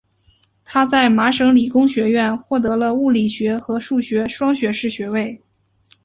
[0.65, 5.43] 他在麻省理工学院获得了物理学和数学双学士学位。